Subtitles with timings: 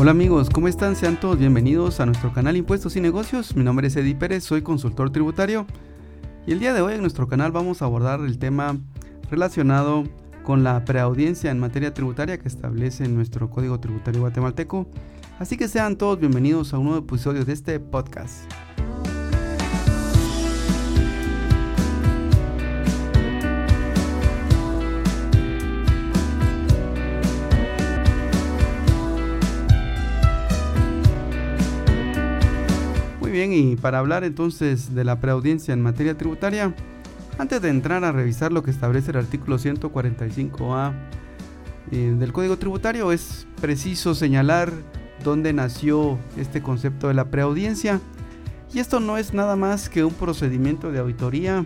[0.00, 0.94] Hola amigos, ¿cómo están?
[0.94, 3.56] Sean todos bienvenidos a nuestro canal Impuestos y Negocios.
[3.56, 5.66] Mi nombre es Eddie Pérez, soy consultor tributario
[6.46, 8.78] y el día de hoy en nuestro canal vamos a abordar el tema
[9.28, 10.04] relacionado
[10.44, 14.86] con la preaudiencia en materia tributaria que establece nuestro Código Tributario Guatemalteco.
[15.40, 18.48] Así que sean todos bienvenidos a un nuevo episodio de este podcast.
[33.38, 36.74] Bien, y para hablar entonces de la preaudiencia en materia tributaria,
[37.38, 40.92] antes de entrar a revisar lo que establece el artículo 145A
[41.92, 44.72] eh, del Código Tributario, es preciso señalar
[45.22, 48.00] dónde nació este concepto de la preaudiencia.
[48.74, 51.64] Y esto no es nada más que un procedimiento de auditoría,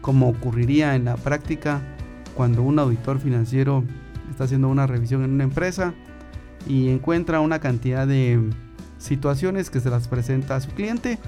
[0.00, 1.80] como ocurriría en la práctica
[2.36, 3.82] cuando un auditor financiero
[4.30, 5.94] está haciendo una revisión en una empresa
[6.68, 8.40] y encuentra una cantidad de
[8.98, 11.18] situaciones que se las presenta a su cliente.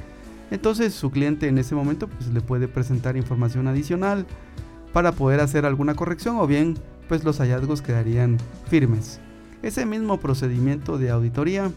[0.50, 4.26] Entonces su cliente en ese momento pues, le puede presentar información adicional
[4.92, 6.76] para poder hacer alguna corrección o bien
[7.08, 9.20] pues los hallazgos quedarían firmes.
[9.62, 11.70] Ese mismo procedimiento de auditoría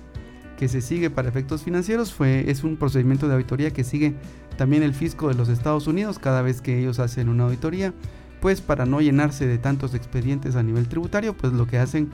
[0.57, 4.15] que se sigue para efectos financieros fue, es un procedimiento de auditoría que sigue
[4.57, 7.93] también el fisco de los Estados Unidos cada vez que ellos hacen una auditoría,
[8.39, 12.11] pues para no llenarse de tantos expedientes a nivel tributario, pues lo que hacen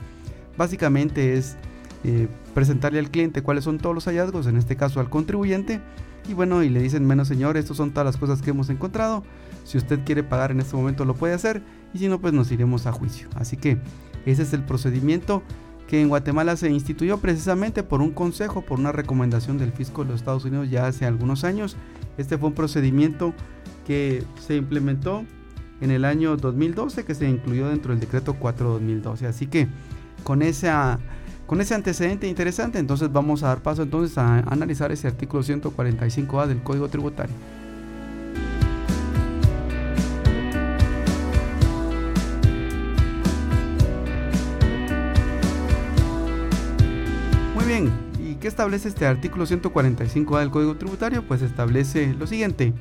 [0.56, 1.56] básicamente es
[2.04, 5.80] eh, presentarle al cliente cuáles son todos los hallazgos, en este caso al contribuyente,
[6.28, 9.24] y bueno, y le dicen, menos señor, estas son todas las cosas que hemos encontrado,
[9.64, 11.62] si usted quiere pagar en este momento lo puede hacer,
[11.92, 13.28] y si no, pues nos iremos a juicio.
[13.34, 13.78] Así que
[14.26, 15.42] ese es el procedimiento
[15.90, 20.10] que en Guatemala se instituyó precisamente por un consejo, por una recomendación del fisco de
[20.10, 21.76] los Estados Unidos ya hace algunos años.
[22.16, 23.34] Este fue un procedimiento
[23.86, 25.24] que se implementó
[25.80, 29.26] en el año 2012, que se incluyó dentro del decreto 4-2012.
[29.26, 29.66] Así que
[30.22, 31.00] con esa
[31.50, 36.46] con ese antecedente interesante, entonces vamos a dar paso entonces a analizar ese artículo 145A
[36.46, 37.34] del Código Tributario.
[47.56, 47.90] Muy bien,
[48.20, 51.26] ¿y qué establece este artículo 145A del Código Tributario?
[51.26, 52.74] Pues establece lo siguiente.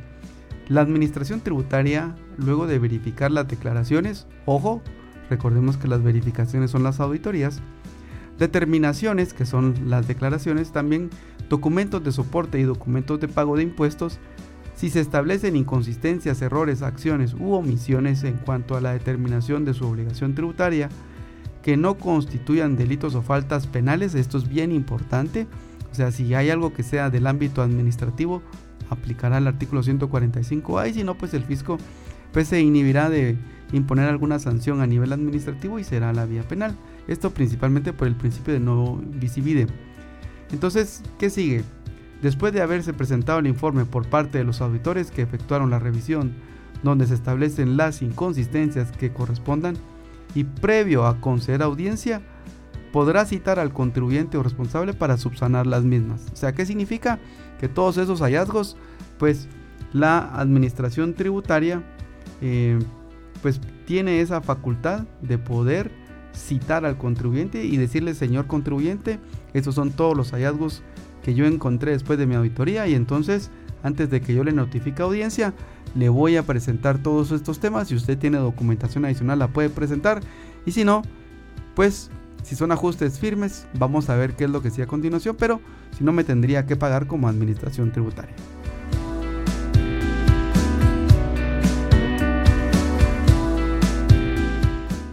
[0.68, 4.84] La administración tributaria, luego de verificar las declaraciones, ojo,
[5.28, 7.64] recordemos que las verificaciones son las auditorías,
[8.40, 11.10] determinaciones, que son las declaraciones, también
[11.50, 14.20] documentos de soporte y documentos de pago de impuestos,
[14.76, 19.86] si se establecen inconsistencias, errores, acciones u omisiones en cuanto a la determinación de su
[19.86, 20.90] obligación tributaria
[21.62, 25.48] que no constituyan delitos o faltas penales, esto es bien importante,
[25.92, 28.42] o sea, si hay algo que sea del ámbito administrativo,
[28.90, 31.78] aplicará el artículo 145A y si no, pues el fisco
[32.40, 33.38] pues, se inhibirá de
[33.74, 36.74] imponer alguna sanción a nivel administrativo y será la vía penal.
[37.10, 39.68] Esto principalmente por el principio de no visivide.
[40.50, 41.66] Entonces, ¿qué sigue?
[42.22, 46.32] Después de haberse presentado el informe por parte de los auditores que efectuaron la revisión,
[46.82, 49.76] donde se establecen las inconsistencias que correspondan,
[50.34, 52.22] y previo a conceder audiencia,
[52.94, 56.26] podrá citar al contribuyente o responsable para subsanar las mismas.
[56.32, 57.20] O sea, ¿qué significa?
[57.60, 58.78] Que todos esos hallazgos,
[59.18, 59.50] pues
[59.92, 61.84] la administración tributaria,
[62.42, 62.80] eh,
[63.42, 65.92] pues tiene esa facultad de poder
[66.34, 69.20] citar al contribuyente y decirle, señor contribuyente,
[69.54, 70.84] estos son todos los hallazgos
[71.24, 73.50] que yo encontré después de mi auditoría y entonces,
[73.84, 75.54] antes de que yo le notifique audiencia,
[75.96, 77.88] le voy a presentar todos estos temas.
[77.88, 80.22] Si usted tiene documentación adicional, la puede presentar.
[80.66, 81.02] Y si no,
[81.76, 82.12] pues
[82.44, 85.60] si son ajustes firmes, vamos a ver qué es lo que sigue a continuación, pero
[85.98, 88.36] si no me tendría que pagar como administración tributaria.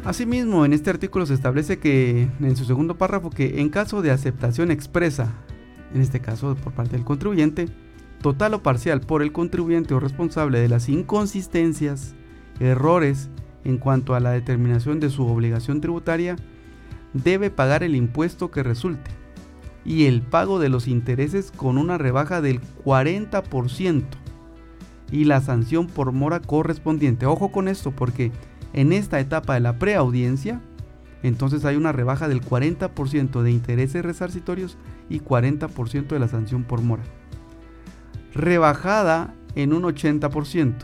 [0.06, 4.12] Asimismo, en este artículo se establece que, en su segundo párrafo, que en caso de
[4.12, 5.34] aceptación expresa,
[5.92, 7.66] en este caso por parte del contribuyente,
[8.22, 12.14] total o parcial por el contribuyente o responsable de las inconsistencias,
[12.60, 13.30] errores
[13.64, 16.36] en cuanto a la determinación de su obligación tributaria,
[17.12, 19.10] debe pagar el impuesto que resulte
[19.84, 24.04] y el pago de los intereses con una rebaja del 40%
[25.10, 27.26] y la sanción por mora correspondiente.
[27.26, 28.30] Ojo con esto porque
[28.72, 30.60] en esta etapa de la preaudiencia,
[31.22, 34.76] entonces hay una rebaja del 40% de intereses resarcitorios
[35.08, 37.02] y 40% de la sanción por mora.
[38.34, 40.74] Rebajada en un 80%.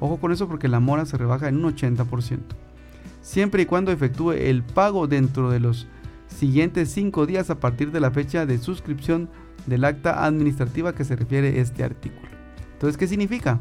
[0.00, 2.38] Ojo con eso porque la mora se rebaja en un 80%.
[3.20, 5.86] Siempre y cuando efectúe el pago dentro de los
[6.26, 9.28] siguientes 5 días a partir de la fecha de suscripción
[9.66, 12.28] del acta administrativa que se refiere este artículo.
[12.72, 13.60] Entonces, ¿qué significa?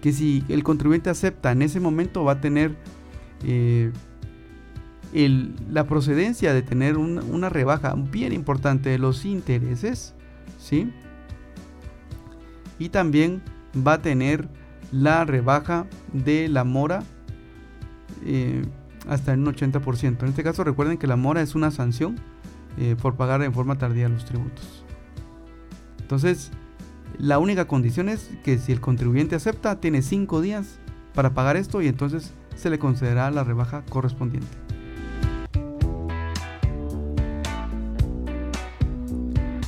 [0.00, 2.76] Que si el contribuyente acepta en ese momento va a tener
[3.44, 3.92] eh,
[5.70, 10.14] la procedencia de tener una rebaja bien importante de los intereses,
[10.58, 10.92] ¿sí?
[12.78, 13.42] Y también
[13.74, 14.48] va a tener
[14.92, 17.02] la rebaja de la mora
[18.24, 18.62] eh,
[19.08, 20.22] hasta en un 80%.
[20.22, 22.16] En este caso recuerden que la mora es una sanción
[22.76, 24.84] eh, por pagar en forma tardía los tributos.
[26.00, 26.50] Entonces,
[27.18, 30.78] la única condición es que si el contribuyente acepta, tiene 5 días
[31.14, 34.56] para pagar esto y entonces se le concederá la rebaja correspondiente.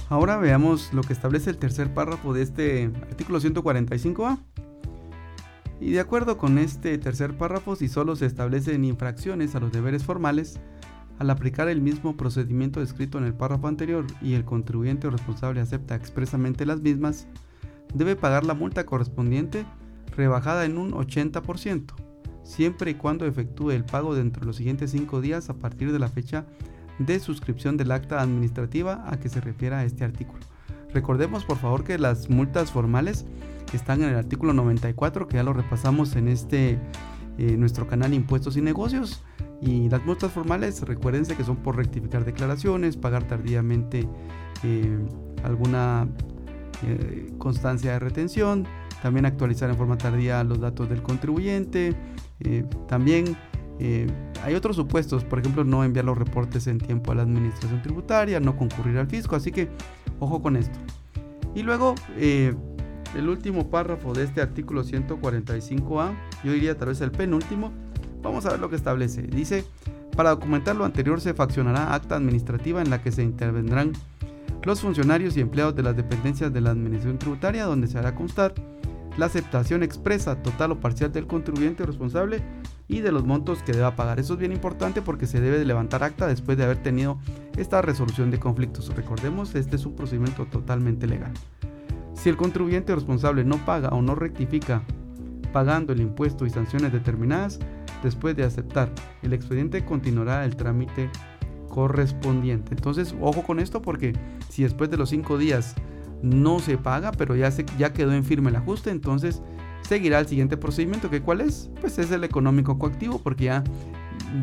[0.08, 4.38] Ahora veamos lo que establece el tercer párrafo de este artículo 145A.
[5.80, 10.04] Y de acuerdo con este tercer párrafo, si solo se establecen infracciones a los deberes
[10.04, 10.60] formales,
[11.20, 15.60] al aplicar el mismo procedimiento descrito en el párrafo anterior y el contribuyente o responsable
[15.60, 17.28] acepta expresamente las mismas,
[17.92, 19.66] debe pagar la multa correspondiente
[20.16, 21.92] rebajada en un 80%,
[22.42, 25.98] siempre y cuando efectúe el pago dentro de los siguientes 5 días a partir de
[25.98, 26.46] la fecha
[26.98, 30.40] de suscripción del acta administrativa a que se refiera este artículo.
[30.94, 33.26] Recordemos por favor que las multas formales
[33.74, 36.78] están en el artículo 94 que ya lo repasamos en este
[37.36, 39.22] eh, nuestro canal Impuestos y Negocios
[39.62, 44.08] y las multas formales recuérdense que son por rectificar declaraciones, pagar tardíamente
[44.62, 44.98] eh,
[45.44, 46.08] alguna
[46.86, 48.66] eh, constancia de retención,
[49.02, 51.94] también actualizar en forma tardía los datos del contribuyente,
[52.88, 53.36] también
[53.78, 54.06] eh,
[54.42, 58.40] hay otros supuestos, por ejemplo, no enviar los reportes en tiempo a la administración tributaria,
[58.40, 59.68] no concurrir al fisco, así que
[60.20, 60.78] ojo con esto.
[61.54, 66.14] Y luego, el último párrafo de este artículo 145A,
[66.44, 67.72] yo diría tal vez el penúltimo,
[68.22, 69.22] vamos a ver lo que establece.
[69.22, 69.64] Dice,
[70.16, 73.92] para documentar lo anterior se faccionará acta administrativa en la que se intervendrán
[74.64, 78.54] los funcionarios y empleados de las dependencias de la administración tributaria, donde se hará constar
[79.16, 82.42] la aceptación expresa, total o parcial del contribuyente responsable
[82.88, 84.20] y de los montos que deba pagar.
[84.20, 87.18] Eso es bien importante porque se debe de levantar acta después de haber tenido
[87.56, 88.94] esta resolución de conflictos.
[88.94, 91.32] Recordemos, este es un procedimiento totalmente legal.
[92.14, 94.82] Si el contribuyente responsable no paga o no rectifica
[95.52, 97.58] pagando el impuesto y sanciones determinadas,
[98.02, 98.92] después de aceptar
[99.22, 101.10] el expediente continuará el trámite
[101.68, 102.74] correspondiente.
[102.74, 104.12] Entonces, ojo con esto porque
[104.48, 105.74] si después de los cinco días
[106.22, 109.42] no se paga, pero ya, se, ya quedó en firme el ajuste, entonces
[109.82, 111.70] seguirá el siguiente procedimiento, que cuál es?
[111.80, 113.64] Pues es el económico coactivo, porque ya,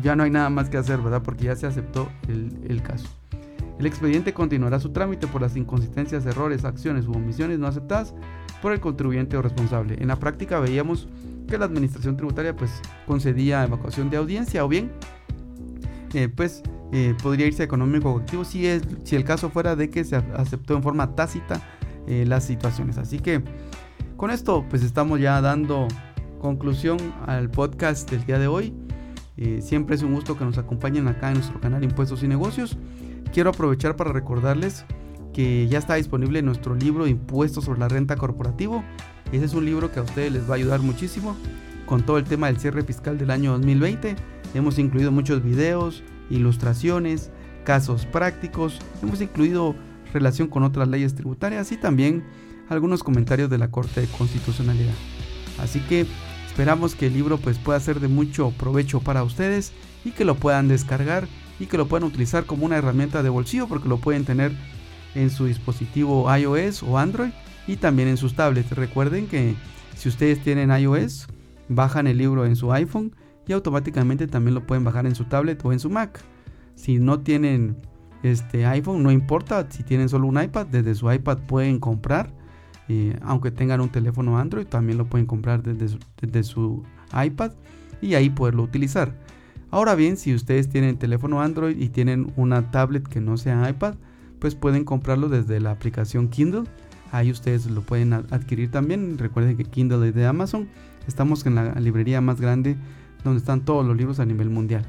[0.02, 1.22] ya no hay nada más que hacer, ¿verdad?
[1.22, 3.08] Porque ya se aceptó el, caso.
[3.78, 8.14] El expediente continuará su trámite por las inconsistencias, errores, acciones u omisiones no aceptadas
[8.60, 9.96] por el contribuyente o responsable.
[10.00, 11.08] En la práctica veíamos
[11.46, 14.90] que la administración tributaria pues concedía evacuación de audiencia o bien
[16.14, 20.04] eh, pues eh, podría irse económico coactivo si, es, si el caso fuera de que
[20.04, 21.60] se aceptó en forma tácita
[22.06, 22.98] eh, las situaciones.
[22.98, 23.42] Así que
[24.16, 25.86] con esto pues estamos ya dando
[26.40, 28.74] conclusión al podcast del día de hoy.
[29.60, 32.76] Siempre es un gusto que nos acompañen acá en nuestro canal Impuestos y Negocios.
[33.32, 34.84] Quiero aprovechar para recordarles
[35.32, 38.82] que ya está disponible nuestro libro Impuestos sobre la Renta Corporativo.
[39.32, 41.36] Ese es un libro que a ustedes les va a ayudar muchísimo
[41.86, 44.16] con todo el tema del cierre fiscal del año 2020.
[44.54, 47.30] Hemos incluido muchos videos, ilustraciones,
[47.64, 48.78] casos prácticos.
[49.02, 49.74] Hemos incluido
[50.12, 52.24] relación con otras leyes tributarias y también
[52.68, 54.94] algunos comentarios de la Corte de Constitucionalidad.
[55.60, 56.06] Así que
[56.46, 59.72] esperamos que el libro pues pueda ser de mucho provecho para ustedes
[60.04, 63.66] y que lo puedan descargar y que lo puedan utilizar como una herramienta de bolsillo
[63.68, 64.52] porque lo pueden tener
[65.14, 67.30] en su dispositivo iOS o Android
[67.66, 68.70] y también en sus tablets.
[68.70, 69.54] Recuerden que
[69.96, 71.26] si ustedes tienen iOS,
[71.68, 73.14] bajan el libro en su iPhone
[73.46, 76.22] y automáticamente también lo pueden bajar en su tablet o en su Mac.
[76.74, 77.76] Si no tienen
[78.22, 82.32] este iPhone, no importa, si tienen solo un iPad, desde su iPad pueden comprar
[83.22, 87.52] aunque tengan un teléfono Android, también lo pueden comprar desde su, iPad
[88.00, 89.14] y ahí poderlo utilizar.
[89.70, 93.94] Ahora bien, si ustedes tienen teléfono Android y tienen una tablet que no sea iPad,
[94.38, 96.64] pues pueden comprarlo desde la aplicación Kindle.
[97.12, 99.18] Ahí ustedes lo pueden adquirir también.
[99.18, 100.68] Recuerden que Kindle es de Amazon.
[101.06, 102.76] Estamos en la librería más grande
[103.24, 104.86] donde están todos los libros a nivel mundial.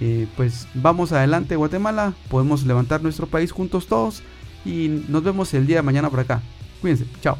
[0.00, 4.22] eh, pues vamos adelante Guatemala, podemos levantar nuestro país juntos todos
[4.64, 6.40] y nos vemos el día de mañana por acá.
[6.80, 7.38] Cuídense, chao.